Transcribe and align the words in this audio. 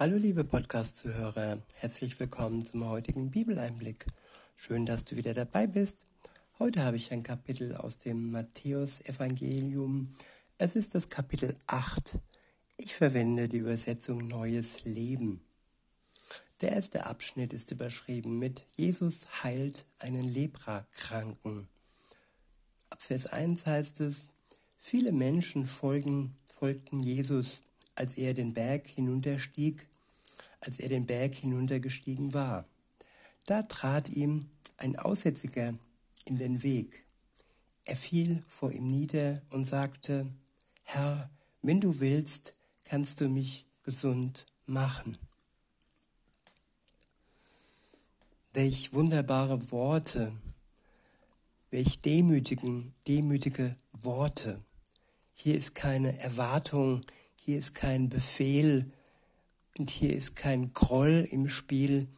Hallo 0.00 0.16
liebe 0.16 0.44
Podcast-Zuhörer, 0.44 1.60
herzlich 1.74 2.20
willkommen 2.20 2.64
zum 2.64 2.88
heutigen 2.88 3.32
Bibeleinblick. 3.32 4.06
Schön, 4.56 4.86
dass 4.86 5.04
du 5.04 5.16
wieder 5.16 5.34
dabei 5.34 5.66
bist. 5.66 6.06
Heute 6.60 6.84
habe 6.84 6.96
ich 6.96 7.10
ein 7.10 7.24
Kapitel 7.24 7.74
aus 7.74 7.98
dem 7.98 8.30
Matthäus-Evangelium. 8.30 10.14
Es 10.56 10.76
ist 10.76 10.94
das 10.94 11.08
Kapitel 11.08 11.52
8. 11.66 12.16
Ich 12.76 12.94
verwende 12.94 13.48
die 13.48 13.56
Übersetzung 13.56 14.18
Neues 14.28 14.84
Leben. 14.84 15.40
Der 16.60 16.70
erste 16.70 17.06
Abschnitt 17.06 17.52
ist 17.52 17.72
überschrieben 17.72 18.38
mit 18.38 18.64
Jesus 18.76 19.42
heilt 19.42 19.84
einen 19.98 20.32
Leprakranken. 20.32 21.66
Ab 22.88 23.02
Vers 23.02 23.26
1 23.26 23.66
heißt 23.66 24.00
es, 24.02 24.30
viele 24.78 25.10
Menschen 25.10 25.66
folgen, 25.66 26.36
folgten 26.46 27.00
Jesus 27.00 27.62
als 27.98 28.16
er 28.16 28.32
den 28.32 28.54
Berg 28.54 28.86
hinunterstieg, 28.86 29.87
als 30.60 30.78
er 30.78 30.88
den 30.88 31.06
Berg 31.06 31.34
hinuntergestiegen 31.34 32.34
war. 32.34 32.66
Da 33.46 33.62
trat 33.62 34.08
ihm 34.08 34.50
ein 34.76 34.96
Aussätziger 34.96 35.74
in 36.24 36.38
den 36.38 36.62
Weg. 36.62 37.04
Er 37.84 37.96
fiel 37.96 38.44
vor 38.46 38.72
ihm 38.72 38.88
nieder 38.88 39.42
und 39.50 39.64
sagte, 39.64 40.30
Herr, 40.82 41.30
wenn 41.62 41.80
du 41.80 42.00
willst, 42.00 42.54
kannst 42.84 43.20
du 43.20 43.28
mich 43.28 43.66
gesund 43.82 44.46
machen. 44.66 45.16
Welch 48.52 48.92
wunderbare 48.92 49.70
Worte, 49.70 50.32
welch 51.70 52.00
demütigen, 52.00 52.94
demütige 53.06 53.72
Worte. 53.92 54.62
Hier 55.34 55.56
ist 55.56 55.74
keine 55.74 56.18
Erwartung, 56.18 57.02
hier 57.36 57.58
ist 57.58 57.74
kein 57.74 58.08
Befehl 58.08 58.88
und 59.78 59.90
hier 59.90 60.14
ist 60.14 60.34
kein 60.34 60.72
Groll 60.72 61.26
im 61.30 61.48
Spiel. 61.48 62.08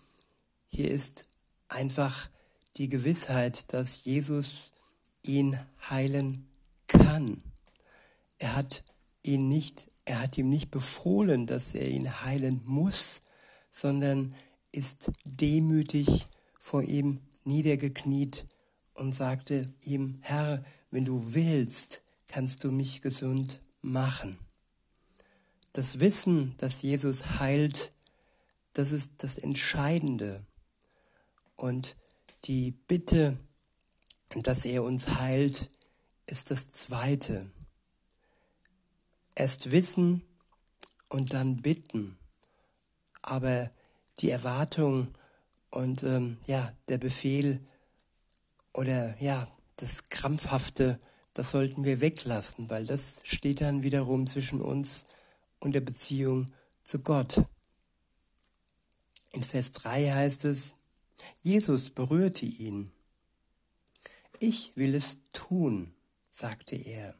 Hier 0.69 0.91
ist 0.91 1.27
einfach 1.69 2.31
die 2.77 2.89
Gewissheit, 2.89 3.73
dass 3.73 4.05
Jesus 4.05 4.73
ihn 5.23 5.59
heilen 5.89 6.49
kann. 6.87 7.43
Er 8.39 8.57
hat 8.57 8.83
ihn 9.23 9.49
nicht, 9.49 9.91
er 10.07 10.23
hat 10.23 10.39
ihm 10.39 10.49
nicht 10.49 10.71
befohlen, 10.71 11.47
dass 11.47 11.75
er 11.75 11.89
ihn 11.89 12.23
heilen 12.25 12.63
muss, 12.65 13.21
sondern 13.71 14.35
ist 14.73 15.13
demütig 15.25 16.25
vor 16.59 16.83
ihm 16.83 17.21
niedergekniet 17.45 18.47
und 18.95 19.15
sagte 19.15 19.73
ihm, 19.85 20.19
Herr, 20.23 20.65
wenn 20.91 21.05
du 21.05 21.35
willst, 21.35 22.03
kannst 22.29 22.65
du 22.65 22.73
mich 22.73 23.03
gesund 23.03 23.59
machen 23.83 24.39
das 25.73 26.01
Wissen, 26.01 26.55
dass 26.59 26.83
Jesus 26.83 27.39
heilt, 27.39 27.93
das 28.73 28.93
ist 28.93 29.23
das 29.23 29.39
Entscheidende. 29.39 30.45
Und 31.57 31.97
die 32.45 32.73
Bitte, 32.73 33.37
dass 34.43 34.65
er 34.65 34.83
uns 34.83 35.09
heilt, 35.09 35.71
ist 36.27 36.51
das 36.51 36.69
Zweite. 36.69 37.51
Erst 39.35 39.71
wissen 39.71 40.23
und 41.09 41.33
dann 41.33 41.63
bitten. 41.63 42.19
Aber 43.23 43.71
die 44.19 44.31
Erwartung 44.31 45.09
und 45.71 46.03
ähm, 46.03 46.39
ja, 46.47 46.73
der 46.89 46.99
Befehl 46.99 47.61
oder 48.73 49.21
ja, 49.23 49.49
das 49.77 50.09
Krampfhafte, 50.09 51.01
das 51.33 51.51
sollten 51.51 51.85
wir 51.85 52.01
weglassen, 52.01 52.71
weil 52.71 52.87
das 52.87 53.21
steht 53.25 53.61
dann 53.61 53.83
wiederum 53.83 54.27
zwischen 54.27 54.61
uns 54.61 55.07
und 55.61 55.73
der 55.73 55.81
Beziehung 55.81 56.53
zu 56.83 56.99
Gott. 56.99 57.45
In 59.33 59.43
Vers 59.43 59.73
3 59.73 60.11
heißt 60.11 60.45
es, 60.47 60.75
Jesus 61.43 61.91
berührte 61.91 62.47
ihn. 62.47 62.91
Ich 64.39 64.73
will 64.75 64.95
es 64.95 65.19
tun, 65.33 65.95
sagte 66.31 66.75
er. 66.75 67.15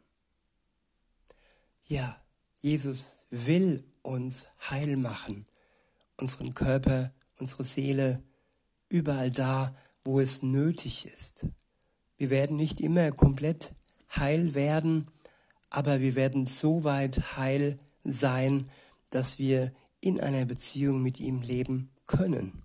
Ja, 1.87 2.21
Jesus 2.61 3.27
will 3.31 3.85
uns 4.03 4.47
heil 4.71 4.97
machen, 4.97 5.47
unseren 6.17 6.55
Körper, 6.55 7.13
unsere 7.39 7.65
Seele, 7.65 8.23
überall 8.89 9.31
da, 9.31 9.75
wo 10.05 10.21
es 10.21 10.43
nötig 10.43 11.07
ist. 11.07 11.47
Wir 12.17 12.31
werden 12.31 12.57
nicht 12.57 12.81
immer 12.81 13.13
komplett 13.13 13.71
heil 14.17 14.55
werden, 14.55 15.07
aber 15.71 16.01
wir 16.01 16.15
werden 16.15 16.47
so 16.47 16.85
weit 16.85 17.37
heil 17.37 17.79
sein, 18.05 18.67
dass 19.11 19.39
wir 19.39 19.73
in 20.01 20.21
einer 20.21 20.45
Beziehung 20.45 21.03
mit 21.03 21.21
ihm 21.21 21.43
leben 21.43 21.91
können. 22.07 22.63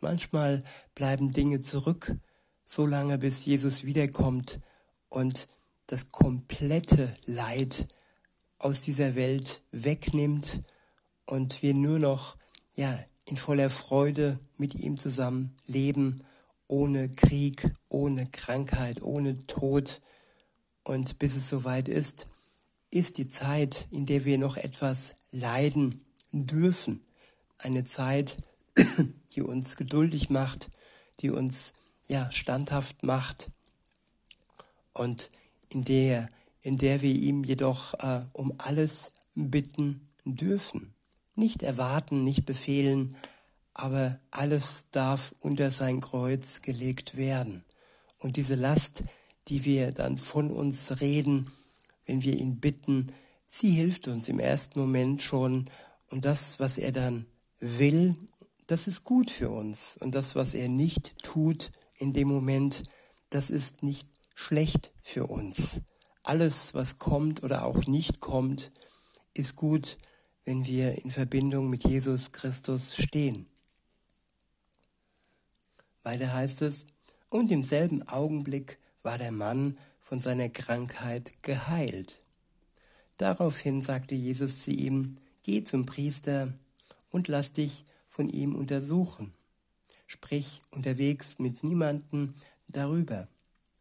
Manchmal 0.00 0.62
bleiben 0.94 1.32
Dinge 1.32 1.60
zurück, 1.60 2.16
so 2.64 2.86
lange 2.86 3.18
bis 3.18 3.44
Jesus 3.44 3.84
wiederkommt 3.84 4.60
und 5.08 5.48
das 5.86 6.10
komplette 6.10 7.16
Leid 7.26 7.86
aus 8.58 8.82
dieser 8.82 9.14
Welt 9.14 9.62
wegnimmt 9.70 10.60
und 11.26 11.62
wir 11.62 11.74
nur 11.74 11.98
noch 11.98 12.36
ja 12.74 12.98
in 13.24 13.36
voller 13.36 13.70
Freude 13.70 14.38
mit 14.56 14.74
ihm 14.74 14.98
zusammen 14.98 15.56
leben, 15.66 16.22
ohne 16.68 17.08
Krieg, 17.08 17.68
ohne 17.88 18.26
Krankheit, 18.26 19.02
ohne 19.02 19.46
Tod. 19.46 20.00
Und 20.84 21.18
bis 21.18 21.36
es 21.36 21.48
soweit 21.48 21.88
ist, 21.88 22.26
ist 22.96 23.18
die 23.18 23.26
Zeit, 23.26 23.86
in 23.90 24.06
der 24.06 24.24
wir 24.24 24.38
noch 24.38 24.56
etwas 24.56 25.14
leiden 25.30 26.00
dürfen. 26.32 27.04
Eine 27.58 27.84
Zeit, 27.84 28.36
die 29.34 29.42
uns 29.42 29.76
geduldig 29.76 30.30
macht, 30.30 30.70
die 31.20 31.30
uns 31.30 31.72
ja 32.08 32.30
standhaft 32.30 33.02
macht 33.02 33.50
und 34.92 35.30
in 35.68 35.84
der, 35.84 36.28
in 36.62 36.78
der 36.78 37.02
wir 37.02 37.12
ihm 37.12 37.44
jedoch 37.44 37.94
äh, 37.94 38.22
um 38.32 38.54
alles 38.58 39.12
bitten 39.34 40.08
dürfen. 40.24 40.94
Nicht 41.34 41.62
erwarten, 41.62 42.24
nicht 42.24 42.46
befehlen, 42.46 43.16
aber 43.74 44.18
alles 44.30 44.86
darf 44.90 45.34
unter 45.40 45.70
sein 45.70 46.00
Kreuz 46.00 46.62
gelegt 46.62 47.16
werden. 47.16 47.62
Und 48.18 48.36
diese 48.36 48.54
Last, 48.54 49.04
die 49.48 49.64
wir 49.64 49.92
dann 49.92 50.16
von 50.16 50.50
uns 50.50 51.00
reden, 51.00 51.50
wenn 52.06 52.22
wir 52.22 52.34
ihn 52.34 52.60
bitten, 52.60 53.12
sie 53.46 53.70
hilft 53.70 54.08
uns 54.08 54.28
im 54.28 54.38
ersten 54.38 54.80
Moment 54.80 55.22
schon 55.22 55.68
und 56.08 56.24
das, 56.24 56.58
was 56.60 56.78
er 56.78 56.92
dann 56.92 57.26
will, 57.58 58.14
das 58.66 58.86
ist 58.86 59.04
gut 59.04 59.30
für 59.30 59.50
uns 59.50 59.96
und 60.00 60.14
das, 60.14 60.34
was 60.34 60.54
er 60.54 60.68
nicht 60.68 61.16
tut 61.22 61.70
in 61.94 62.12
dem 62.12 62.28
Moment, 62.28 62.84
das 63.30 63.50
ist 63.50 63.82
nicht 63.82 64.08
schlecht 64.34 64.92
für 65.02 65.26
uns. 65.26 65.80
Alles, 66.22 66.74
was 66.74 66.98
kommt 66.98 67.42
oder 67.42 67.64
auch 67.64 67.86
nicht 67.86 68.20
kommt, 68.20 68.70
ist 69.34 69.56
gut, 69.56 69.98
wenn 70.44 70.64
wir 70.64 71.04
in 71.04 71.10
Verbindung 71.10 71.70
mit 71.70 71.84
Jesus 71.84 72.32
Christus 72.32 72.94
stehen. 72.96 73.46
Weiter 76.02 76.32
heißt 76.32 76.62
es, 76.62 76.86
und 77.30 77.50
im 77.50 77.64
selben 77.64 78.06
Augenblick 78.06 78.78
war 79.02 79.18
der 79.18 79.32
Mann 79.32 79.76
von 80.06 80.20
seiner 80.20 80.48
Krankheit 80.48 81.32
geheilt. 81.42 82.20
Daraufhin 83.16 83.82
sagte 83.82 84.14
Jesus 84.14 84.62
zu 84.62 84.70
ihm, 84.70 85.18
Geh 85.42 85.64
zum 85.64 85.84
Priester 85.84 86.52
und 87.10 87.26
lass 87.26 87.50
dich 87.50 87.84
von 88.06 88.28
ihm 88.28 88.54
untersuchen. 88.54 89.34
Sprich 90.06 90.62
unterwegs 90.70 91.40
mit 91.40 91.64
niemanden 91.64 92.36
darüber, 92.68 93.26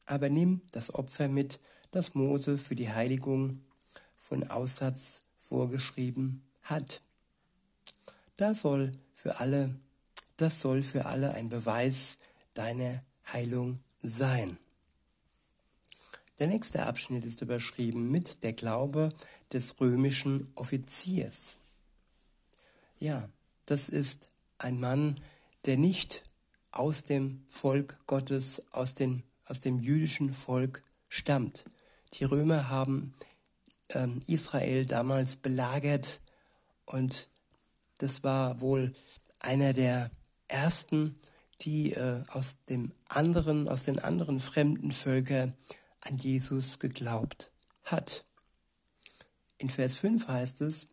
aber 0.08 0.30
nimm 0.30 0.62
das 0.72 0.96
Opfer 0.96 1.28
mit, 1.28 1.60
das 1.92 2.16
Mose 2.16 2.58
für 2.58 2.76
die 2.76 2.90
Heiligung 2.90 3.62
von 4.18 4.50
Aussatz 4.50 5.22
vorgeschrieben 5.38 6.42
hat. 6.64 7.02
Das 8.36 8.62
soll 8.62 8.94
für 9.14 9.40
alle, 9.40 9.76
das 10.38 10.60
soll 10.60 10.82
für 10.82 11.06
alle 11.06 11.36
ein 11.36 11.50
Beweis 11.50 12.18
deiner 12.56 13.04
Heilung 13.32 13.78
sein. 14.02 14.58
Der 16.40 16.48
nächste 16.48 16.86
Abschnitt 16.86 17.24
ist 17.24 17.42
überschrieben 17.42 18.12
mit 18.12 18.44
der 18.44 18.54
Glaube 18.54 19.10
des 19.54 19.80
römischen 19.80 20.52
Offiziers. 20.56 21.58
Ja, 23.00 23.30
das 23.66 23.88
ist 23.88 24.30
ein 24.58 24.80
Mann, 24.80 25.20
der 25.66 25.78
nicht 25.78 26.24
aus 26.72 27.04
dem 27.04 27.42
Volk 27.48 27.98
Gottes, 28.06 28.62
aus, 28.72 28.96
den, 28.96 29.24
aus 29.46 29.62
dem 29.62 29.80
jüdischen 29.80 30.34
Volk 30.34 30.82
stammt. 31.08 31.64
Die 32.16 32.26
Römer 32.26 32.70
haben 32.70 33.14
ähm, 33.90 34.20
Israel 34.28 34.86
damals 34.86 35.38
belagert 35.38 36.20
und 36.86 37.30
das 37.98 38.24
war 38.24 38.60
wohl 38.60 38.94
einer 39.40 39.72
der 39.72 40.12
ersten, 40.50 41.16
die 41.62 41.94
äh, 41.94 42.24
aus 42.28 42.58
dem 42.68 42.92
anderen, 43.08 43.70
aus 43.70 43.84
den 43.84 44.00
anderen 44.00 44.40
fremden 44.40 44.92
Völkern 44.92 45.54
an 46.06 46.18
Jesus 46.18 46.80
geglaubt 46.80 47.52
hat. 47.84 48.26
In 49.58 49.70
Vers 49.70 49.96
5 49.96 50.28
heißt 50.28 50.62
es, 50.62 50.88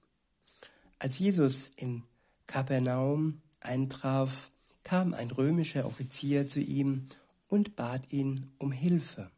als 0.98 1.18
Jesus 1.18 1.70
in 1.76 2.04
Kapernaum 2.46 3.40
eintraf, 3.60 4.50
kam 4.82 5.14
ein 5.14 5.30
römischer 5.30 5.86
Offizier 5.86 6.48
zu 6.48 6.60
ihm 6.60 7.06
und 7.48 7.76
bat 7.76 8.12
ihn 8.12 8.50
um 8.58 8.72
Hilfe. 8.72 9.30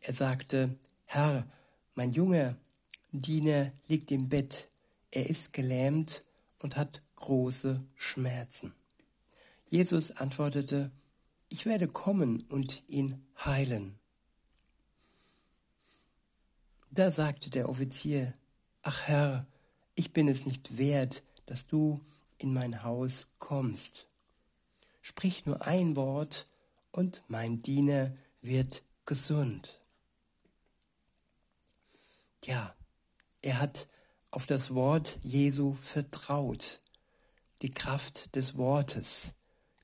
Er 0.00 0.12
sagte, 0.12 0.76
Herr, 1.04 1.46
mein 1.94 2.12
junger 2.12 2.56
Diener 3.12 3.72
liegt 3.86 4.10
im 4.10 4.28
Bett, 4.28 4.68
er 5.10 5.28
ist 5.28 5.52
gelähmt 5.52 6.22
und 6.58 6.76
hat 6.76 7.02
große 7.16 7.82
Schmerzen. 7.94 8.74
Jesus 9.68 10.10
antwortete, 10.10 10.90
ich 11.48 11.66
werde 11.66 11.86
kommen 11.86 12.42
und 12.48 12.82
ihn 12.88 13.24
heilen. 13.44 13.98
Da 16.94 17.10
sagte 17.10 17.48
der 17.48 17.70
Offizier, 17.70 18.34
ach 18.82 19.04
Herr, 19.04 19.46
ich 19.94 20.12
bin 20.12 20.28
es 20.28 20.44
nicht 20.44 20.76
wert, 20.76 21.24
dass 21.46 21.66
du 21.66 21.98
in 22.36 22.52
mein 22.52 22.82
Haus 22.82 23.28
kommst. 23.38 24.06
Sprich 25.00 25.46
nur 25.46 25.66
ein 25.66 25.96
Wort, 25.96 26.44
und 26.90 27.22
mein 27.28 27.60
Diener 27.60 28.14
wird 28.42 28.84
gesund. 29.06 29.80
Ja, 32.44 32.74
er 33.40 33.58
hat 33.58 33.88
auf 34.30 34.44
das 34.44 34.74
Wort 34.74 35.18
Jesu 35.22 35.72
vertraut, 35.72 36.82
die 37.62 37.70
Kraft 37.70 38.36
des 38.36 38.58
Wortes, 38.58 39.32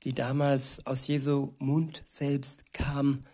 die 0.05 0.13
damals 0.13 0.85
aus 0.87 1.07
Jesu 1.07 1.55
Mund 1.59 2.03
selbst 2.07 2.75
kam, 2.75 3.25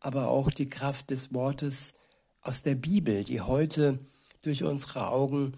aber 0.00 0.26
auch 0.26 0.50
die 0.50 0.66
Kraft 0.66 1.10
des 1.10 1.32
Wortes 1.32 1.94
aus 2.42 2.62
der 2.62 2.74
Bibel, 2.74 3.24
die 3.24 3.40
heute 3.40 3.98
durch 4.42 4.64
unsere 4.64 5.08
Augen 5.08 5.52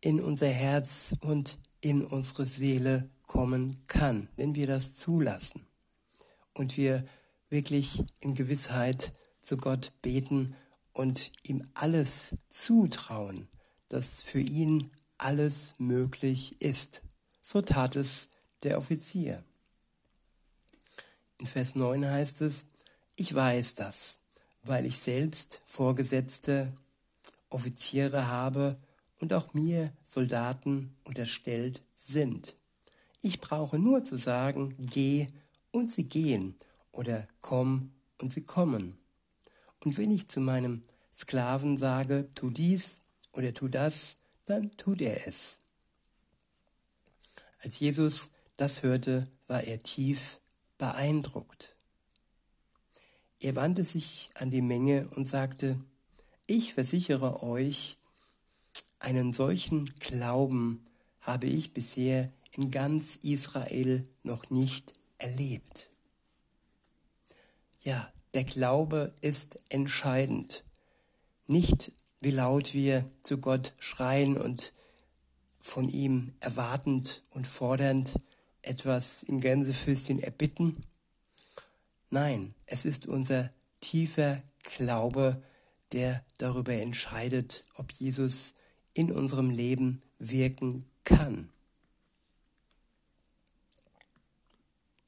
in 0.00 0.20
unser 0.20 0.48
Herz 0.48 1.14
und 1.20 1.58
in 1.80 2.04
unsere 2.04 2.46
Seele 2.46 3.08
kommen 3.26 3.78
kann, 3.86 4.28
wenn 4.36 4.54
wir 4.54 4.66
das 4.66 4.94
zulassen 4.94 5.66
und 6.52 6.76
wir 6.76 7.04
wirklich 7.48 8.02
in 8.20 8.34
Gewissheit 8.34 9.12
zu 9.40 9.56
Gott 9.56 9.92
beten 10.02 10.56
und 10.92 11.32
ihm 11.42 11.62
alles 11.74 12.36
zutrauen, 12.48 13.48
dass 13.88 14.22
für 14.22 14.40
ihn 14.40 14.90
alles 15.18 15.74
möglich 15.78 16.60
ist. 16.60 17.02
So 17.42 17.60
tat 17.60 17.96
es 17.96 18.28
der 18.62 18.78
Offizier. 18.78 19.42
In 21.38 21.46
Vers 21.46 21.74
9 21.74 22.06
heißt 22.06 22.40
es, 22.42 22.66
ich 23.16 23.34
weiß 23.34 23.74
das, 23.74 24.18
weil 24.64 24.86
ich 24.86 24.98
selbst 24.98 25.60
Vorgesetzte, 25.64 26.72
Offiziere 27.50 28.26
habe 28.26 28.76
und 29.20 29.32
auch 29.32 29.54
mir 29.54 29.92
Soldaten 30.08 30.96
unterstellt 31.04 31.82
sind. 31.94 32.56
Ich 33.22 33.40
brauche 33.40 33.78
nur 33.78 34.04
zu 34.04 34.16
sagen, 34.16 34.74
geh 34.78 35.28
und 35.70 35.92
sie 35.92 36.04
gehen 36.04 36.56
oder 36.92 37.26
komm 37.40 37.92
und 38.18 38.32
sie 38.32 38.42
kommen. 38.42 38.98
Und 39.84 39.96
wenn 39.98 40.10
ich 40.10 40.28
zu 40.28 40.40
meinem 40.40 40.82
Sklaven 41.12 41.78
sage, 41.78 42.28
tu 42.34 42.50
dies 42.50 43.00
oder 43.32 43.54
tu 43.54 43.68
das, 43.68 44.16
dann 44.46 44.76
tut 44.76 45.00
er 45.00 45.26
es. 45.26 45.58
Als 47.62 47.78
Jesus 47.78 48.30
das 48.56 48.82
hörte, 48.82 49.28
war 49.46 49.64
er 49.64 49.78
tief 49.80 50.40
beeindruckt. 50.78 51.73
Er 53.44 53.56
wandte 53.56 53.84
sich 53.84 54.30
an 54.36 54.50
die 54.50 54.62
Menge 54.62 55.06
und 55.16 55.28
sagte, 55.28 55.78
ich 56.46 56.72
versichere 56.72 57.42
euch, 57.42 57.98
einen 58.98 59.34
solchen 59.34 59.90
Glauben 60.00 60.82
habe 61.20 61.44
ich 61.44 61.74
bisher 61.74 62.32
in 62.52 62.70
ganz 62.70 63.16
Israel 63.16 64.08
noch 64.22 64.48
nicht 64.48 64.94
erlebt. 65.18 65.90
Ja, 67.82 68.10
der 68.32 68.44
Glaube 68.44 69.12
ist 69.20 69.58
entscheidend. 69.68 70.64
Nicht 71.46 71.92
wie 72.20 72.30
laut 72.30 72.72
wir 72.72 73.04
zu 73.22 73.36
Gott 73.36 73.74
schreien 73.78 74.38
und 74.38 74.72
von 75.60 75.90
ihm 75.90 76.32
erwartend 76.40 77.22
und 77.28 77.46
fordernd 77.46 78.14
etwas 78.62 79.22
in 79.22 79.42
Gänsefüßchen 79.42 80.18
erbitten. 80.18 80.82
Nein, 82.14 82.54
es 82.66 82.84
ist 82.84 83.06
unser 83.06 83.50
tiefer 83.80 84.40
Glaube, 84.62 85.42
der 85.90 86.24
darüber 86.38 86.72
entscheidet, 86.72 87.64
ob 87.74 87.90
Jesus 87.90 88.54
in 88.92 89.10
unserem 89.10 89.50
Leben 89.50 90.00
wirken 90.20 90.84
kann. 91.02 91.50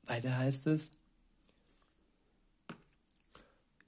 Weiter 0.03 0.37
heißt 0.37 0.67
es 0.67 0.91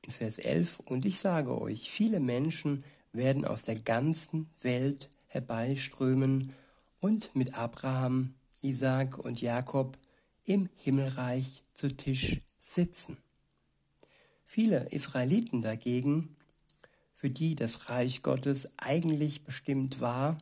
in 0.03 0.13
Vers 0.13 0.39
11, 0.39 0.79
und 0.79 1.05
ich 1.05 1.19
sage 1.19 1.61
euch, 1.61 1.91
viele 1.91 2.21
Menschen 2.21 2.85
werden 3.13 3.45
aus 3.45 3.65
der 3.65 3.81
ganzen 3.81 4.49
Welt 4.63 5.11
herbeiströmen 5.27 6.53
und 7.01 7.35
mit 7.35 7.55
Abraham, 7.55 8.37
Isaak 8.63 9.19
und 9.19 9.41
Jakob 9.41 9.99
im 10.49 10.69
Himmelreich 10.77 11.63
zu 11.75 11.95
Tisch 11.95 12.41
sitzen. 12.59 13.19
Viele 14.45 14.89
Israeliten 14.91 15.61
dagegen, 15.61 16.37
für 17.13 17.29
die 17.29 17.55
das 17.55 17.91
Reich 17.91 18.23
Gottes 18.23 18.69
eigentlich 18.79 19.45
bestimmt 19.45 20.01
war, 20.01 20.39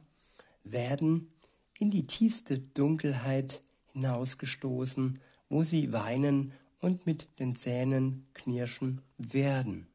werden 0.63 1.33
in 1.79 1.91
die 1.91 2.05
tiefste 2.05 2.59
Dunkelheit 2.59 3.61
hinausgestoßen, 3.93 5.19
wo 5.49 5.65
sie 5.65 5.93
weinen 5.93 6.53
und 6.81 7.07
mit 7.07 7.29
den 7.41 7.57
Zähnen 7.57 8.27
knirschen 8.35 9.03
werden. 9.19 9.89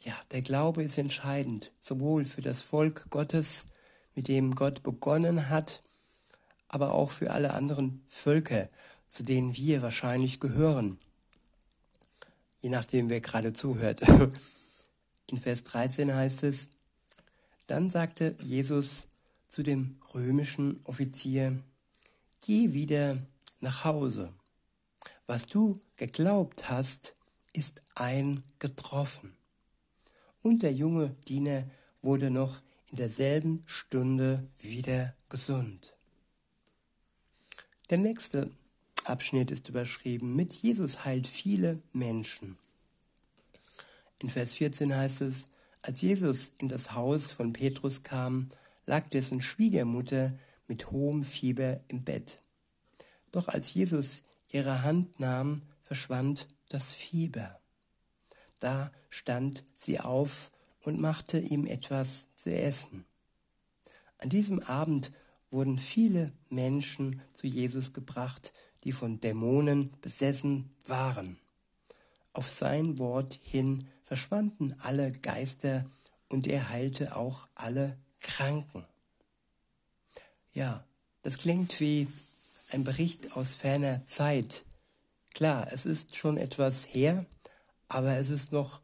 Ja, 0.00 0.14
der 0.32 0.42
Glaube 0.42 0.82
ist 0.82 0.98
entscheidend, 0.98 1.72
sowohl 1.80 2.26
für 2.26 2.42
das 2.42 2.60
Volk 2.60 3.08
Gottes, 3.08 3.66
mit 4.14 4.28
dem 4.28 4.54
Gott 4.54 4.82
begonnen 4.82 5.48
hat, 5.48 5.80
aber 6.74 6.92
auch 6.92 7.12
für 7.12 7.30
alle 7.30 7.54
anderen 7.54 8.02
Völker, 8.08 8.68
zu 9.06 9.22
denen 9.22 9.56
wir 9.56 9.80
wahrscheinlich 9.80 10.40
gehören. 10.40 10.98
Je 12.58 12.68
nachdem, 12.68 13.10
wer 13.10 13.20
gerade 13.20 13.52
zuhört. 13.52 14.02
In 15.30 15.38
Vers 15.38 15.62
13 15.62 16.12
heißt 16.12 16.42
es, 16.42 16.70
dann 17.68 17.90
sagte 17.90 18.34
Jesus 18.40 19.06
zu 19.48 19.62
dem 19.62 20.00
römischen 20.12 20.80
Offizier, 20.82 21.62
geh 22.44 22.72
wieder 22.72 23.18
nach 23.60 23.84
Hause. 23.84 24.32
Was 25.26 25.46
du 25.46 25.78
geglaubt 25.96 26.68
hast, 26.68 27.14
ist 27.52 27.82
eingetroffen. 27.94 29.36
Und 30.42 30.64
der 30.64 30.72
junge 30.72 31.10
Diener 31.28 31.70
wurde 32.02 32.30
noch 32.30 32.60
in 32.90 32.96
derselben 32.96 33.62
Stunde 33.64 34.48
wieder 34.58 35.14
gesund. 35.28 35.93
Der 37.90 37.98
nächste 37.98 38.50
Abschnitt 39.04 39.50
ist 39.50 39.68
überschrieben 39.68 40.34
mit 40.34 40.54
Jesus 40.54 41.04
heilt 41.04 41.26
viele 41.26 41.82
Menschen. 41.92 42.56
In 44.20 44.30
Vers 44.30 44.54
14 44.54 44.96
heißt 44.96 45.20
es, 45.20 45.48
als 45.82 46.00
Jesus 46.00 46.52
in 46.58 46.70
das 46.70 46.92
Haus 46.92 47.32
von 47.32 47.52
Petrus 47.52 48.02
kam, 48.02 48.48
lag 48.86 49.06
dessen 49.08 49.42
Schwiegermutter 49.42 50.32
mit 50.66 50.90
hohem 50.90 51.24
Fieber 51.24 51.80
im 51.88 52.02
Bett. 52.04 52.38
Doch 53.32 53.48
als 53.48 53.74
Jesus 53.74 54.22
ihre 54.50 54.82
Hand 54.82 55.20
nahm, 55.20 55.60
verschwand 55.82 56.48
das 56.70 56.94
Fieber. 56.94 57.60
Da 58.60 58.90
stand 59.10 59.62
sie 59.74 60.00
auf 60.00 60.50
und 60.80 60.98
machte 60.98 61.38
ihm 61.38 61.66
etwas 61.66 62.34
zu 62.34 62.50
essen. 62.50 63.04
An 64.16 64.30
diesem 64.30 64.60
Abend 64.60 65.10
wurden 65.54 65.78
viele 65.78 66.32
Menschen 66.50 67.22
zu 67.32 67.46
Jesus 67.46 67.92
gebracht, 67.92 68.52
die 68.82 68.92
von 68.92 69.20
Dämonen 69.20 69.94
besessen 70.02 70.70
waren. 70.86 71.38
Auf 72.34 72.50
sein 72.50 72.98
Wort 72.98 73.38
hin 73.42 73.88
verschwanden 74.02 74.74
alle 74.80 75.12
Geister 75.12 75.86
und 76.28 76.46
er 76.46 76.68
heilte 76.68 77.16
auch 77.16 77.48
alle 77.54 77.96
Kranken. 78.20 78.84
Ja, 80.52 80.84
das 81.22 81.38
klingt 81.38 81.80
wie 81.80 82.08
ein 82.70 82.84
Bericht 82.84 83.36
aus 83.36 83.54
ferner 83.54 84.04
Zeit. 84.04 84.64
Klar, 85.32 85.68
es 85.72 85.86
ist 85.86 86.16
schon 86.16 86.36
etwas 86.36 86.92
her, 86.92 87.24
aber 87.88 88.16
es 88.16 88.30
ist 88.30 88.52
noch 88.52 88.80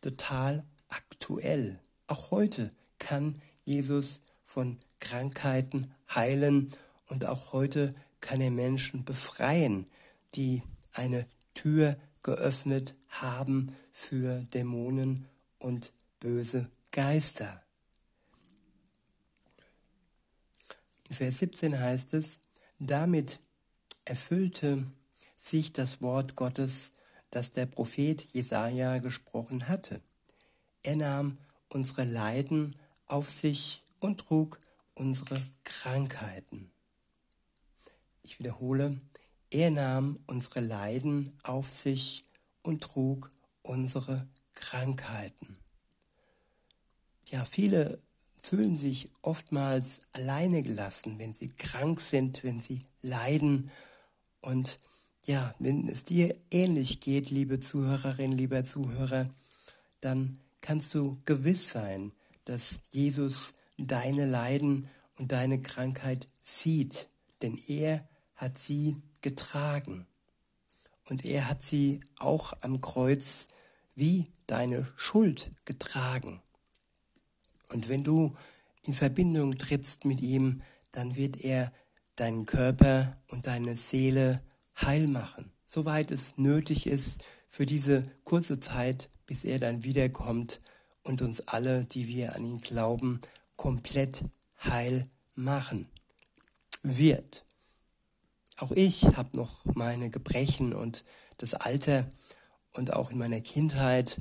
total 0.00 0.64
aktuell. 0.88 1.80
Auch 2.06 2.30
heute 2.30 2.70
kann 2.98 3.42
Jesus 3.64 4.22
von 4.44 4.78
Krankheiten 5.04 5.92
heilen 6.12 6.72
und 7.06 7.26
auch 7.26 7.52
heute 7.52 7.94
kann 8.20 8.40
er 8.40 8.50
Menschen 8.50 9.04
befreien, 9.04 9.86
die 10.34 10.62
eine 10.92 11.26
Tür 11.52 11.96
geöffnet 12.22 12.94
haben 13.10 13.76
für 13.92 14.42
Dämonen 14.54 15.28
und 15.58 15.92
böse 16.20 16.70
Geister. 16.90 17.60
In 21.10 21.14
Vers 21.14 21.38
17 21.38 21.78
heißt 21.78 22.14
es, 22.14 22.40
damit 22.78 23.38
erfüllte 24.06 24.86
sich 25.36 25.72
das 25.72 26.00
Wort 26.00 26.34
Gottes, 26.34 26.92
das 27.30 27.52
der 27.52 27.66
Prophet 27.66 28.22
Jesaja 28.32 28.98
gesprochen 28.98 29.68
hatte. 29.68 30.00
Er 30.82 30.96
nahm 30.96 31.36
unsere 31.68 32.04
Leiden 32.04 32.74
auf 33.06 33.28
sich 33.28 33.84
und 34.00 34.20
trug 34.20 34.58
unsere 34.94 35.40
Krankheiten. 35.64 36.70
Ich 38.22 38.38
wiederhole, 38.38 39.00
er 39.50 39.70
nahm 39.70 40.18
unsere 40.26 40.60
Leiden 40.60 41.32
auf 41.42 41.70
sich 41.70 42.24
und 42.62 42.82
trug 42.82 43.30
unsere 43.62 44.26
Krankheiten. 44.54 45.56
Ja, 47.28 47.44
viele 47.44 48.00
fühlen 48.36 48.76
sich 48.76 49.10
oftmals 49.22 50.00
alleine 50.12 50.62
gelassen, 50.62 51.18
wenn 51.18 51.32
sie 51.32 51.48
krank 51.48 52.00
sind, 52.00 52.44
wenn 52.44 52.60
sie 52.60 52.84
leiden. 53.00 53.70
Und 54.40 54.76
ja, 55.24 55.54
wenn 55.58 55.88
es 55.88 56.04
dir 56.04 56.36
ähnlich 56.50 57.00
geht, 57.00 57.30
liebe 57.30 57.60
Zuhörerin, 57.60 58.32
lieber 58.32 58.64
Zuhörer, 58.64 59.30
dann 60.00 60.38
kannst 60.60 60.94
du 60.94 61.18
gewiss 61.24 61.70
sein, 61.70 62.12
dass 62.44 62.80
Jesus 62.90 63.54
deine 63.78 64.26
Leiden 64.26 64.88
und 65.18 65.32
deine 65.32 65.60
Krankheit 65.60 66.26
sieht, 66.42 67.08
denn 67.42 67.58
er 67.68 68.08
hat 68.36 68.58
sie 68.58 68.96
getragen. 69.20 70.06
Und 71.08 71.24
er 71.24 71.48
hat 71.48 71.62
sie 71.62 72.00
auch 72.18 72.54
am 72.62 72.80
Kreuz 72.80 73.48
wie 73.94 74.24
deine 74.46 74.86
Schuld 74.96 75.52
getragen. 75.64 76.42
Und 77.68 77.88
wenn 77.88 78.04
du 78.04 78.34
in 78.82 78.94
Verbindung 78.94 79.52
trittst 79.52 80.04
mit 80.04 80.20
ihm, 80.20 80.62
dann 80.92 81.16
wird 81.16 81.40
er 81.42 81.72
deinen 82.16 82.46
Körper 82.46 83.16
und 83.28 83.46
deine 83.46 83.76
Seele 83.76 84.40
heil 84.80 85.08
machen, 85.08 85.52
soweit 85.64 86.10
es 86.10 86.38
nötig 86.38 86.86
ist 86.86 87.24
für 87.46 87.66
diese 87.66 88.04
kurze 88.24 88.60
Zeit, 88.60 89.10
bis 89.26 89.44
er 89.44 89.58
dann 89.58 89.84
wiederkommt 89.84 90.60
und 91.02 91.22
uns 91.22 91.40
alle, 91.42 91.84
die 91.84 92.08
wir 92.08 92.34
an 92.34 92.44
ihn 92.44 92.58
glauben, 92.58 93.20
komplett 93.56 94.24
heil 94.62 95.04
machen 95.34 95.88
wird. 96.82 97.44
Auch 98.56 98.70
ich 98.70 99.04
habe 99.16 99.36
noch 99.36 99.64
meine 99.74 100.10
Gebrechen 100.10 100.72
und 100.72 101.04
das 101.38 101.54
Alter 101.54 102.10
und 102.72 102.92
auch 102.92 103.10
in 103.10 103.18
meiner 103.18 103.40
Kindheit. 103.40 104.16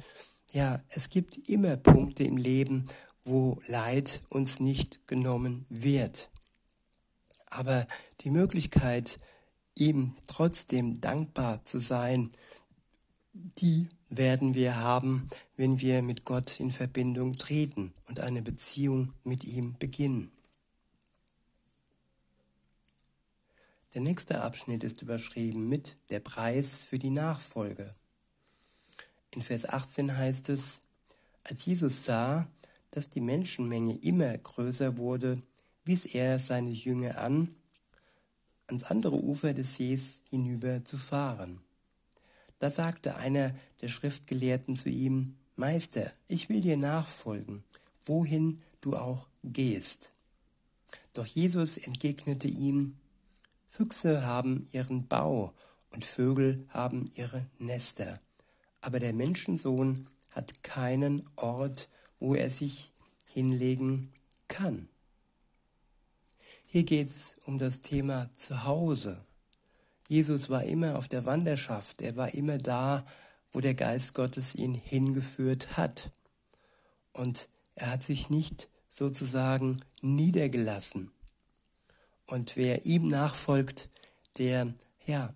Ja, 0.51 0.81
es 0.89 1.09
gibt 1.09 1.49
immer 1.49 1.77
Punkte 1.77 2.23
im 2.23 2.37
Leben, 2.37 2.87
wo 3.23 3.61
Leid 3.67 4.21
uns 4.29 4.59
nicht 4.59 5.07
genommen 5.07 5.65
wird. 5.69 6.29
Aber 7.47 7.87
die 8.21 8.31
Möglichkeit, 8.31 9.17
ihm 9.75 10.15
trotzdem 10.27 10.99
dankbar 10.99 11.63
zu 11.63 11.79
sein, 11.79 12.31
die 13.33 13.89
werden 14.17 14.53
wir 14.53 14.77
haben, 14.77 15.29
wenn 15.55 15.79
wir 15.79 16.01
mit 16.01 16.25
Gott 16.25 16.59
in 16.59 16.71
Verbindung 16.71 17.35
treten 17.35 17.93
und 18.07 18.19
eine 18.19 18.41
Beziehung 18.41 19.13
mit 19.23 19.43
ihm 19.43 19.75
beginnen. 19.79 20.31
Der 23.93 24.01
nächste 24.01 24.41
Abschnitt 24.41 24.83
ist 24.83 25.01
überschrieben 25.01 25.69
mit 25.69 25.95
der 26.09 26.19
Preis 26.19 26.83
für 26.83 26.97
die 26.97 27.11
Nachfolge. 27.11 27.93
In 29.31 29.41
Vers 29.41 29.67
18 29.67 30.17
heißt 30.17 30.49
es, 30.49 30.81
als 31.43 31.65
Jesus 31.65 32.05
sah, 32.05 32.47
dass 32.91 33.09
die 33.09 33.21
Menschenmenge 33.21 33.97
immer 33.97 34.37
größer 34.37 34.97
wurde, 34.97 35.41
wies 35.85 36.05
er 36.05 36.39
seine 36.39 36.69
Jünger 36.69 37.17
an, 37.17 37.55
ans 38.67 38.83
andere 38.83 39.15
Ufer 39.15 39.53
des 39.53 39.75
Sees 39.75 40.21
hinüber 40.29 40.85
zu 40.85 40.97
fahren. 40.97 41.62
Da 42.59 42.71
sagte 42.71 43.15
einer 43.15 43.55
der 43.81 43.87
Schriftgelehrten 43.89 44.75
zu 44.75 44.89
ihm, 44.89 45.35
Meister, 45.55 46.11
ich 46.27 46.49
will 46.49 46.61
dir 46.61 46.77
nachfolgen, 46.77 47.63
wohin 48.05 48.61
du 48.81 48.95
auch 48.95 49.27
gehst. 49.43 50.11
Doch 51.13 51.25
Jesus 51.25 51.77
entgegnete 51.77 52.47
ihm, 52.47 52.97
Füchse 53.67 54.25
haben 54.25 54.65
ihren 54.71 55.07
Bau 55.07 55.53
und 55.91 56.05
Vögel 56.05 56.65
haben 56.69 57.09
ihre 57.15 57.45
Nester, 57.59 58.19
aber 58.81 58.99
der 58.99 59.13
Menschensohn 59.13 60.07
hat 60.31 60.63
keinen 60.63 61.27
Ort, 61.35 61.89
wo 62.19 62.35
er 62.35 62.49
sich 62.49 62.91
hinlegen 63.27 64.11
kann. 64.47 64.89
Hier 66.67 66.83
geht 66.83 67.07
es 67.07 67.37
um 67.45 67.59
das 67.59 67.81
Thema 67.81 68.29
Zuhause. 68.35 69.23
Jesus 70.07 70.49
war 70.49 70.63
immer 70.63 70.97
auf 70.97 71.07
der 71.07 71.25
Wanderschaft, 71.25 72.01
er 72.01 72.15
war 72.15 72.33
immer 72.33 72.57
da, 72.57 73.05
wo 73.51 73.61
der 73.61 73.73
Geist 73.73 74.13
Gottes 74.13 74.55
ihn 74.55 74.73
hingeführt 74.73 75.77
hat. 75.77 76.11
Und 77.13 77.49
er 77.75 77.91
hat 77.91 78.03
sich 78.03 78.29
nicht 78.29 78.69
sozusagen 78.89 79.79
niedergelassen. 80.01 81.11
Und 82.25 82.57
wer 82.57 82.85
ihm 82.85 83.07
nachfolgt, 83.07 83.89
der, 84.37 84.73
ja, 85.05 85.33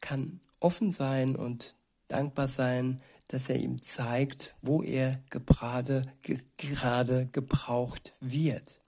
kann 0.00 0.40
offen 0.60 0.90
sein 0.90 1.36
und 1.36 1.76
dankbar 2.08 2.48
sein, 2.48 3.02
dass 3.28 3.48
er 3.48 3.56
ihm 3.56 3.80
zeigt, 3.80 4.54
wo 4.62 4.82
er 4.82 5.20
gerade, 5.30 6.12
gerade 6.56 7.26
gebraucht 7.26 8.12
wird. 8.20 8.80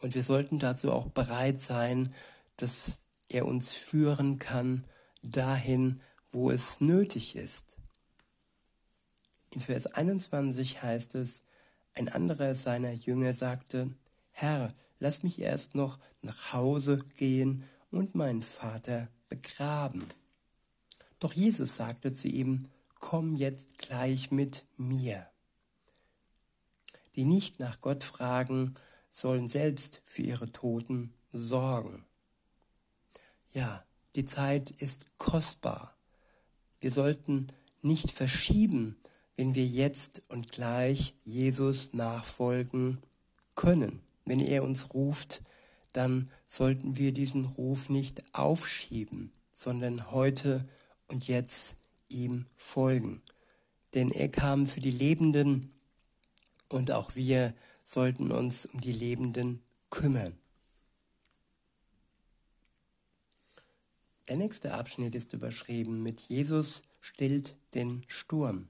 Und 0.00 0.14
wir 0.14 0.22
sollten 0.22 0.58
dazu 0.58 0.92
auch 0.92 1.06
bereit 1.08 1.60
sein, 1.60 2.14
dass 2.56 3.03
er 3.34 3.46
uns 3.46 3.72
führen 3.72 4.38
kann 4.38 4.84
dahin, 5.22 6.00
wo 6.30 6.50
es 6.50 6.80
nötig 6.80 7.34
ist. 7.34 7.76
In 9.50 9.60
Vers 9.60 9.86
21 9.86 10.82
heißt 10.82 11.16
es, 11.16 11.42
ein 11.94 12.08
anderer 12.08 12.54
seiner 12.54 12.92
Jünger 12.92 13.32
sagte, 13.32 13.90
Herr, 14.30 14.74
lass 14.98 15.22
mich 15.22 15.40
erst 15.40 15.74
noch 15.74 15.98
nach 16.22 16.52
Hause 16.52 17.04
gehen 17.16 17.64
und 17.90 18.14
meinen 18.14 18.42
Vater 18.42 19.08
begraben. 19.28 20.04
Doch 21.18 21.32
Jesus 21.32 21.76
sagte 21.76 22.12
zu 22.12 22.28
ihm, 22.28 22.68
komm 23.00 23.36
jetzt 23.36 23.78
gleich 23.78 24.30
mit 24.30 24.64
mir. 24.76 25.28
Die 27.16 27.24
nicht 27.24 27.58
nach 27.58 27.80
Gott 27.80 28.04
fragen, 28.04 28.74
sollen 29.10 29.48
selbst 29.48 30.00
für 30.04 30.22
ihre 30.22 30.50
Toten 30.50 31.14
sorgen. 31.32 32.04
Ja, 33.54 33.84
die 34.16 34.24
Zeit 34.26 34.72
ist 34.72 35.16
kostbar. 35.16 35.96
Wir 36.80 36.90
sollten 36.90 37.46
nicht 37.82 38.10
verschieben, 38.10 38.96
wenn 39.36 39.54
wir 39.54 39.64
jetzt 39.64 40.22
und 40.28 40.50
gleich 40.50 41.14
Jesus 41.24 41.92
nachfolgen 41.92 42.98
können. 43.54 44.00
Wenn 44.24 44.40
er 44.40 44.64
uns 44.64 44.92
ruft, 44.92 45.40
dann 45.92 46.30
sollten 46.48 46.96
wir 46.96 47.12
diesen 47.12 47.44
Ruf 47.44 47.88
nicht 47.88 48.24
aufschieben, 48.34 49.30
sondern 49.52 50.10
heute 50.10 50.66
und 51.06 51.28
jetzt 51.28 51.76
ihm 52.08 52.46
folgen. 52.56 53.22
Denn 53.94 54.10
er 54.10 54.28
kam 54.28 54.66
für 54.66 54.80
die 54.80 54.90
Lebenden 54.90 55.70
und 56.68 56.90
auch 56.90 57.14
wir 57.14 57.54
sollten 57.84 58.32
uns 58.32 58.66
um 58.66 58.80
die 58.80 58.92
Lebenden 58.92 59.62
kümmern. 59.90 60.36
Der 64.28 64.36
nächste 64.36 64.74
Abschnitt 64.74 65.14
ist 65.14 65.32
überschrieben 65.32 66.02
mit 66.02 66.22
Jesus 66.22 66.82
stillt 67.00 67.58
den 67.74 68.04
Sturm. 68.08 68.68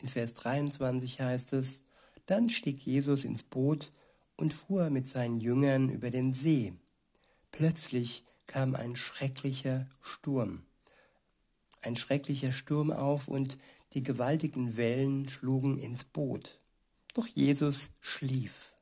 In 0.00 0.08
Vers 0.08 0.34
23 0.34 1.20
heißt 1.20 1.52
es, 1.52 1.82
dann 2.26 2.48
stieg 2.48 2.80
Jesus 2.80 3.24
ins 3.24 3.42
Boot 3.42 3.90
und 4.36 4.52
fuhr 4.52 4.90
mit 4.90 5.08
seinen 5.08 5.40
Jüngern 5.40 5.90
über 5.90 6.10
den 6.10 6.34
See. 6.34 6.74
Plötzlich 7.52 8.24
kam 8.46 8.74
ein 8.74 8.96
schrecklicher 8.96 9.86
Sturm 10.00 10.66
ein 11.86 11.96
schrecklicher 11.96 12.52
Sturm 12.52 12.90
auf 12.90 13.28
und 13.28 13.56
die 13.92 14.02
gewaltigen 14.02 14.76
Wellen 14.76 15.28
schlugen 15.28 15.78
ins 15.78 16.04
Boot. 16.04 16.58
Doch 17.14 17.26
Jesus 17.28 17.90
schlief. 18.00 18.74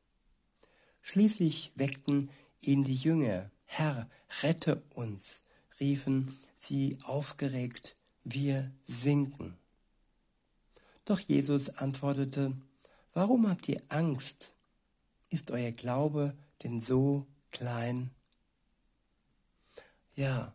Schließlich 1.02 1.72
weckten 1.76 2.30
ihn 2.60 2.82
die 2.84 2.94
Jünger. 2.94 3.50
Herr, 3.66 4.08
rette 4.42 4.82
uns, 4.94 5.42
riefen 5.80 6.36
sie 6.56 6.98
aufgeregt, 7.04 7.96
wir 8.22 8.70
sinken. 8.82 9.56
Doch 11.04 11.20
Jesus 11.20 11.68
antwortete, 11.68 12.54
Warum 13.14 13.48
habt 13.48 13.68
ihr 13.68 13.80
Angst? 13.90 14.54
Ist 15.30 15.52
euer 15.52 15.70
Glaube 15.70 16.34
denn 16.64 16.80
so 16.80 17.28
klein? 17.52 18.10
Ja, 20.16 20.52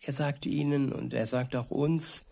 er 0.00 0.12
sagte 0.12 0.48
ihnen 0.48 0.92
und 0.92 1.12
er 1.12 1.26
sagt 1.26 1.56
auch 1.56 1.70
uns, 1.72 2.24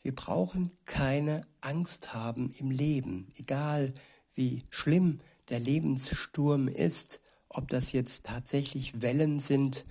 wir 0.00 0.14
brauchen 0.14 0.72
keine 0.86 1.42
Angst 1.60 2.14
haben 2.14 2.50
im 2.58 2.70
Leben, 2.70 3.30
egal 3.36 3.92
wie 4.34 4.64
schlimm 4.70 5.20
der 5.50 5.60
Lebenssturm 5.60 6.66
ist, 6.66 7.20
ob 7.50 7.68
das 7.68 7.92
jetzt 7.92 8.24
tatsächlich 8.24 9.02
Wellen 9.02 9.38
sind 9.38 9.84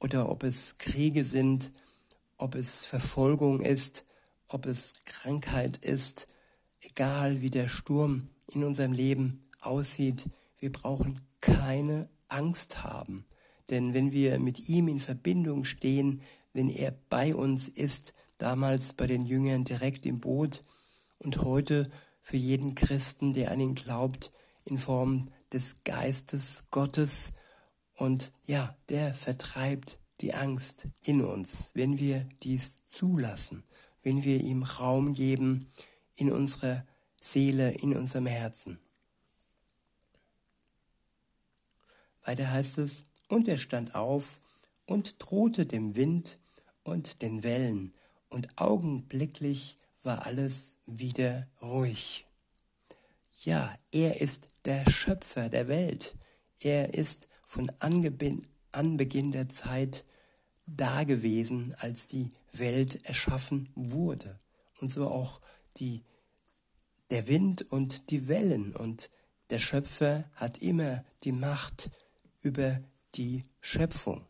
oder 0.00 0.28
ob 0.28 0.42
es 0.42 0.76
Kriege 0.78 1.24
sind, 1.24 1.70
ob 2.38 2.54
es 2.54 2.86
Verfolgung 2.86 3.60
ist, 3.60 4.04
ob 4.48 4.66
es 4.66 4.94
Krankheit 5.04 5.76
ist, 5.76 6.26
egal 6.80 7.40
wie 7.40 7.50
der 7.50 7.68
Sturm 7.68 8.28
in 8.48 8.64
unserem 8.64 8.92
Leben 8.92 9.48
aussieht, 9.60 10.28
wir 10.58 10.72
brauchen 10.72 11.20
keine 11.40 12.08
Angst 12.28 12.82
haben. 12.82 13.24
Denn 13.68 13.94
wenn 13.94 14.12
wir 14.12 14.38
mit 14.40 14.68
ihm 14.68 14.88
in 14.88 14.98
Verbindung 14.98 15.64
stehen, 15.64 16.22
wenn 16.52 16.68
er 16.68 16.92
bei 17.08 17.34
uns 17.34 17.68
ist, 17.68 18.14
damals 18.38 18.94
bei 18.94 19.06
den 19.06 19.26
Jüngern 19.26 19.64
direkt 19.64 20.06
im 20.06 20.20
Boot 20.20 20.62
und 21.18 21.42
heute 21.42 21.88
für 22.20 22.36
jeden 22.36 22.74
Christen, 22.74 23.32
der 23.32 23.52
an 23.52 23.60
ihn 23.60 23.74
glaubt, 23.74 24.32
in 24.64 24.78
Form 24.78 25.30
des 25.52 25.80
Geistes 25.84 26.62
Gottes. 26.70 27.32
Und 28.00 28.32
ja, 28.46 28.74
der 28.88 29.12
vertreibt 29.12 30.00
die 30.22 30.32
Angst 30.32 30.88
in 31.02 31.20
uns, 31.22 31.70
wenn 31.74 31.98
wir 31.98 32.26
dies 32.42 32.82
zulassen, 32.86 33.62
wenn 34.02 34.24
wir 34.24 34.40
ihm 34.40 34.62
Raum 34.62 35.12
geben 35.12 35.70
in 36.14 36.32
unserer 36.32 36.86
Seele, 37.20 37.72
in 37.72 37.94
unserem 37.94 38.24
Herzen. 38.24 38.78
Weiter 42.24 42.50
heißt 42.50 42.78
es, 42.78 43.04
und 43.28 43.48
er 43.48 43.58
stand 43.58 43.94
auf 43.94 44.40
und 44.86 45.16
drohte 45.18 45.66
dem 45.66 45.94
Wind 45.94 46.38
und 46.82 47.20
den 47.20 47.42
Wellen, 47.42 47.92
und 48.30 48.58
augenblicklich 48.58 49.76
war 50.02 50.24
alles 50.24 50.74
wieder 50.86 51.48
ruhig. 51.60 52.24
Ja, 53.42 53.76
er 53.92 54.22
ist 54.22 54.48
der 54.64 54.88
Schöpfer 54.88 55.50
der 55.50 55.68
Welt. 55.68 56.16
Er 56.60 56.94
ist 56.94 57.29
von 57.50 57.68
Anbeginn 57.80 59.32
der 59.32 59.48
Zeit 59.48 60.04
da 60.66 61.02
gewesen, 61.02 61.74
als 61.78 62.06
die 62.06 62.30
Welt 62.52 63.04
erschaffen 63.04 63.68
wurde. 63.74 64.38
Und 64.80 64.92
so 64.92 65.08
auch 65.08 65.40
die, 65.76 66.04
der 67.10 67.26
Wind 67.26 67.62
und 67.72 68.10
die 68.10 68.28
Wellen. 68.28 68.76
Und 68.76 69.10
der 69.50 69.58
Schöpfer 69.58 70.30
hat 70.34 70.58
immer 70.58 71.04
die 71.24 71.32
Macht 71.32 71.90
über 72.40 72.80
die 73.16 73.42
Schöpfung. 73.60 74.24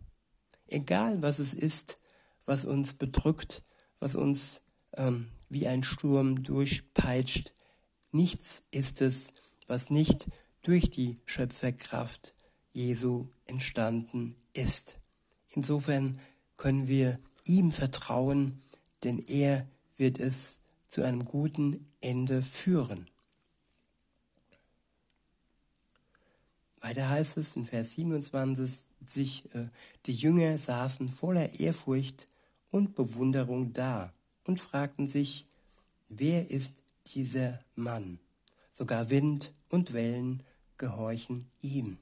Egal 0.66 1.20
was 1.20 1.40
es 1.40 1.52
ist, 1.52 1.98
was 2.46 2.64
uns 2.64 2.94
bedrückt, 2.94 3.62
was 3.98 4.16
uns 4.16 4.62
ähm, 4.94 5.28
wie 5.50 5.66
ein 5.66 5.82
Sturm 5.82 6.42
durchpeitscht, 6.42 7.52
Nichts 8.12 8.64
ist 8.72 9.02
es, 9.02 9.32
was 9.68 9.90
nicht 9.90 10.26
durch 10.62 10.90
die 10.90 11.20
Schöpferkraft 11.26 12.34
Jesu 12.72 13.26
entstanden 13.46 14.36
ist. 14.52 14.98
Insofern 15.50 16.20
können 16.56 16.88
wir 16.88 17.18
ihm 17.44 17.72
vertrauen, 17.72 18.62
denn 19.02 19.18
er 19.26 19.66
wird 19.96 20.18
es 20.20 20.60
zu 20.88 21.02
einem 21.02 21.24
guten 21.24 21.86
Ende 22.00 22.42
führen. 22.42 23.08
Weiter 26.80 27.08
heißt 27.08 27.36
es 27.36 27.56
in 27.56 27.66
Vers 27.66 27.92
27, 27.92 28.86
sich, 29.04 29.54
äh, 29.54 29.68
die 30.06 30.14
Jünger 30.14 30.56
saßen 30.56 31.10
voller 31.10 31.60
Ehrfurcht 31.60 32.26
und 32.70 32.94
Bewunderung 32.94 33.72
da 33.72 34.12
und 34.44 34.60
fragten 34.60 35.08
sich, 35.08 35.44
wer 36.08 36.50
ist 36.50 36.82
dieser 37.14 37.60
Mann. 37.74 38.18
Sogar 38.70 39.10
Wind 39.10 39.52
und 39.68 39.92
Wellen 39.92 40.42
gehorchen 40.78 41.50
ihm. 41.60 41.98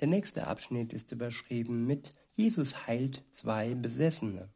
Der 0.00 0.08
nächste 0.08 0.46
Abschnitt 0.46 0.92
ist 0.92 1.12
überschrieben 1.12 1.86
mit 1.86 2.12
Jesus 2.34 2.86
heilt 2.86 3.24
zwei 3.30 3.74
Besessene. 3.74 4.50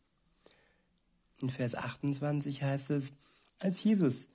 In 1.40 1.48
Vers 1.48 1.74
28 1.74 2.62
heißt 2.62 2.90
es, 2.90 3.12
als 3.58 3.82
Jesus 3.82 4.28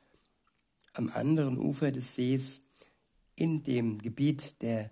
am 0.93 1.09
anderen 1.09 1.59
Ufer 1.59 1.91
des 1.91 2.15
Sees 2.15 2.61
in 3.35 3.61
dem 3.61 3.99
Gebiet 3.99 4.61
der 4.63 4.89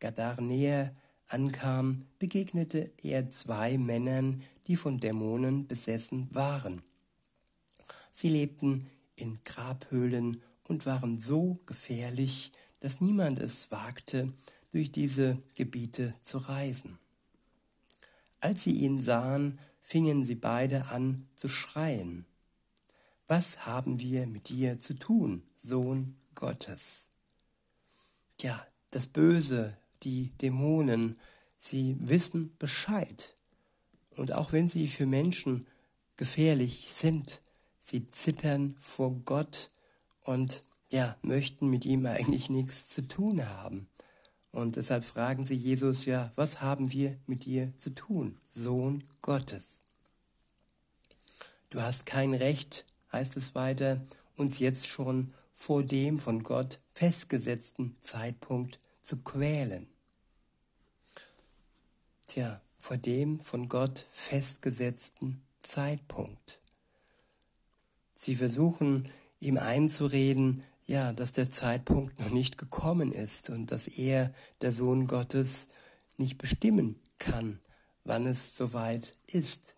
Gadarnäer 0.00 0.92
ankam, 1.28 2.06
begegnete 2.18 2.92
er 3.02 3.30
zwei 3.30 3.78
Männern, 3.78 4.42
die 4.66 4.76
von 4.76 5.00
Dämonen 5.00 5.66
besessen 5.66 6.28
waren. 6.34 6.82
Sie 8.12 8.28
lebten 8.28 8.90
in 9.16 9.38
Grabhöhlen 9.44 10.42
und 10.64 10.84
waren 10.84 11.18
so 11.18 11.60
gefährlich, 11.64 12.52
dass 12.80 13.00
niemand 13.00 13.38
es 13.38 13.70
wagte, 13.70 14.32
durch 14.74 14.90
diese 14.90 15.38
Gebiete 15.54 16.14
zu 16.20 16.38
reisen. 16.38 16.98
Als 18.40 18.64
sie 18.64 18.72
ihn 18.72 19.00
sahen, 19.00 19.60
fingen 19.82 20.24
sie 20.24 20.34
beide 20.34 20.86
an 20.86 21.28
zu 21.36 21.46
schreien. 21.46 22.26
Was 23.28 23.66
haben 23.66 24.00
wir 24.00 24.26
mit 24.26 24.48
dir 24.48 24.80
zu 24.80 24.98
tun, 24.98 25.44
Sohn 25.56 26.16
Gottes? 26.34 27.06
Ja, 28.40 28.66
das 28.90 29.06
Böse, 29.06 29.78
die 30.02 30.32
Dämonen, 30.42 31.18
sie 31.56 31.96
wissen 32.00 32.56
Bescheid. 32.58 33.32
Und 34.16 34.32
auch 34.32 34.52
wenn 34.52 34.68
sie 34.68 34.88
für 34.88 35.06
Menschen 35.06 35.66
gefährlich 36.16 36.90
sind, 36.92 37.40
Sie 37.86 38.06
zittern 38.06 38.76
vor 38.78 39.14
Gott 39.26 39.70
und 40.22 40.64
ja, 40.90 41.18
möchten 41.20 41.68
mit 41.68 41.84
ihm 41.84 42.06
eigentlich 42.06 42.48
nichts 42.48 42.88
zu 42.88 43.06
tun 43.06 43.46
haben. 43.46 43.88
Und 44.54 44.76
deshalb 44.76 45.04
fragen 45.04 45.44
sie 45.44 45.56
Jesus, 45.56 46.04
ja, 46.04 46.30
was 46.36 46.60
haben 46.60 46.92
wir 46.92 47.18
mit 47.26 47.44
dir 47.44 47.76
zu 47.76 47.90
tun, 47.90 48.38
Sohn 48.48 49.02
Gottes? 49.20 49.80
Du 51.70 51.82
hast 51.82 52.06
kein 52.06 52.32
Recht, 52.32 52.86
heißt 53.10 53.36
es 53.36 53.56
weiter, 53.56 54.00
uns 54.36 54.60
jetzt 54.60 54.86
schon 54.86 55.34
vor 55.50 55.82
dem 55.82 56.20
von 56.20 56.44
Gott 56.44 56.78
festgesetzten 56.92 57.96
Zeitpunkt 57.98 58.78
zu 59.02 59.16
quälen. 59.16 59.88
Tja, 62.24 62.60
vor 62.78 62.96
dem 62.96 63.40
von 63.40 63.68
Gott 63.68 64.06
festgesetzten 64.08 65.42
Zeitpunkt. 65.58 66.60
Sie 68.12 68.36
versuchen 68.36 69.08
ihm 69.40 69.58
einzureden, 69.58 70.62
ja, 70.86 71.12
dass 71.12 71.32
der 71.32 71.50
Zeitpunkt 71.50 72.20
noch 72.20 72.30
nicht 72.30 72.58
gekommen 72.58 73.12
ist 73.12 73.50
und 73.50 73.72
dass 73.72 73.86
er, 73.86 74.34
der 74.60 74.72
Sohn 74.72 75.06
Gottes, 75.06 75.68
nicht 76.16 76.38
bestimmen 76.38 77.00
kann, 77.18 77.60
wann 78.04 78.26
es 78.26 78.56
soweit 78.56 79.16
ist. 79.26 79.76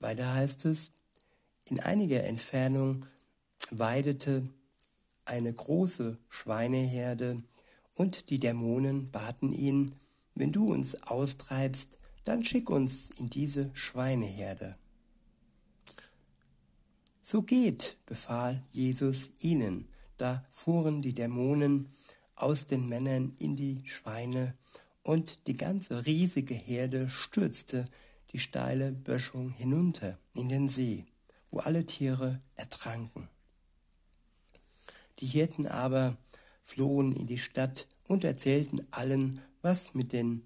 Weiter 0.00 0.34
heißt 0.34 0.64
es, 0.66 0.92
in 1.66 1.80
einiger 1.80 2.24
Entfernung 2.24 3.06
weidete 3.70 4.48
eine 5.24 5.52
große 5.52 6.18
Schweineherde 6.28 7.42
und 7.94 8.28
die 8.28 8.38
Dämonen 8.38 9.10
baten 9.10 9.52
ihn, 9.52 9.94
wenn 10.34 10.52
du 10.52 10.72
uns 10.72 11.00
austreibst, 11.02 11.98
dann 12.24 12.44
schick 12.44 12.68
uns 12.68 13.10
in 13.18 13.30
diese 13.30 13.70
Schweineherde. 13.72 14.76
So 17.26 17.40
geht, 17.40 17.96
befahl 18.04 18.62
Jesus 18.70 19.30
ihnen. 19.40 19.88
Da 20.18 20.44
fuhren 20.50 21.00
die 21.00 21.14
Dämonen 21.14 21.88
aus 22.36 22.66
den 22.66 22.86
Männern 22.86 23.32
in 23.38 23.56
die 23.56 23.80
Schweine, 23.86 24.54
und 25.02 25.46
die 25.46 25.56
ganze 25.56 26.04
riesige 26.04 26.54
Herde 26.54 27.08
stürzte 27.08 27.86
die 28.32 28.38
steile 28.38 28.92
Böschung 28.92 29.50
hinunter 29.50 30.18
in 30.34 30.50
den 30.50 30.68
See, 30.68 31.06
wo 31.48 31.60
alle 31.60 31.86
Tiere 31.86 32.42
ertranken. 32.56 33.28
Die 35.18 35.26
Hirten 35.26 35.66
aber 35.66 36.18
flohen 36.62 37.16
in 37.16 37.26
die 37.26 37.38
Stadt 37.38 37.86
und 38.06 38.24
erzählten 38.24 38.86
allen, 38.90 39.40
was 39.62 39.94
mit 39.94 40.12
den 40.12 40.42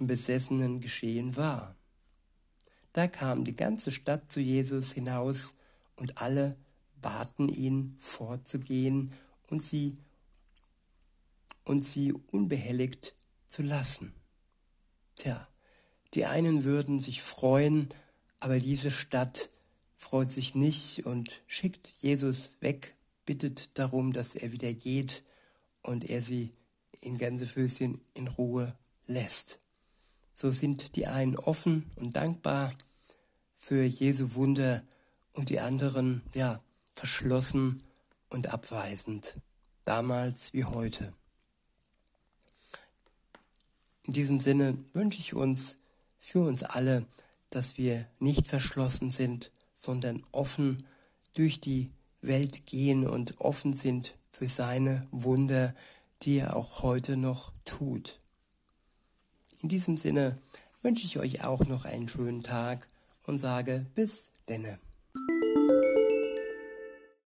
Besessenen 0.00 0.80
geschehen 0.80 1.36
war. 1.36 1.76
Da 2.94 3.06
kam 3.06 3.44
die 3.44 3.56
ganze 3.56 3.90
Stadt 3.90 4.30
zu 4.30 4.40
Jesus 4.40 4.92
hinaus 4.92 5.54
und 5.96 6.18
alle 6.18 6.56
baten 7.00 7.48
ihn 7.48 7.94
vorzugehen 7.98 9.14
und 9.48 9.62
sie 9.62 9.98
und 11.64 11.84
sie 11.84 12.12
unbehelligt 12.12 13.14
zu 13.46 13.62
lassen. 13.62 14.12
Tja, 15.16 15.48
die 16.14 16.26
einen 16.26 16.64
würden 16.64 17.00
sich 17.00 17.22
freuen, 17.22 17.88
aber 18.40 18.58
diese 18.58 18.90
Stadt 18.90 19.50
freut 19.96 20.32
sich 20.32 20.54
nicht 20.54 21.06
und 21.06 21.42
schickt 21.46 21.94
Jesus 22.00 22.56
weg, 22.60 22.94
bittet 23.24 23.78
darum, 23.78 24.12
dass 24.12 24.34
er 24.34 24.52
wieder 24.52 24.72
geht 24.74 25.24
und 25.82 26.08
er 26.08 26.22
sie 26.22 26.52
in 27.00 27.18
Gänsefüßchen 27.18 28.00
in 28.14 28.28
Ruhe 28.28 28.76
lässt. 29.06 29.58
So 30.32 30.52
sind 30.52 30.96
die 30.96 31.06
einen 31.06 31.36
offen 31.36 31.90
und 31.96 32.16
dankbar 32.16 32.72
für 33.54 33.84
Jesu 33.84 34.34
Wunder 34.34 34.82
und 35.34 35.50
die 35.50 35.60
anderen, 35.60 36.22
ja, 36.34 36.60
verschlossen 36.92 37.82
und 38.30 38.48
abweisend, 38.48 39.34
damals 39.84 40.52
wie 40.52 40.64
heute. 40.64 41.12
In 44.04 44.12
diesem 44.12 44.40
Sinne 44.40 44.78
wünsche 44.92 45.18
ich 45.18 45.34
uns 45.34 45.76
für 46.18 46.46
uns 46.46 46.62
alle, 46.62 47.06
dass 47.50 47.78
wir 47.78 48.06
nicht 48.18 48.46
verschlossen 48.46 49.10
sind, 49.10 49.50
sondern 49.74 50.24
offen 50.32 50.84
durch 51.34 51.60
die 51.60 51.90
Welt 52.20 52.66
gehen 52.66 53.06
und 53.06 53.40
offen 53.40 53.74
sind 53.74 54.16
für 54.30 54.48
seine 54.48 55.06
Wunder, 55.10 55.74
die 56.22 56.38
er 56.38 56.56
auch 56.56 56.82
heute 56.82 57.16
noch 57.16 57.52
tut. 57.64 58.18
In 59.60 59.68
diesem 59.68 59.96
Sinne 59.96 60.38
wünsche 60.82 61.06
ich 61.06 61.18
euch 61.18 61.44
auch 61.44 61.60
noch 61.60 61.84
einen 61.84 62.08
schönen 62.08 62.42
Tag 62.42 62.88
und 63.26 63.38
sage 63.38 63.86
bis 63.94 64.30
denne. 64.48 64.78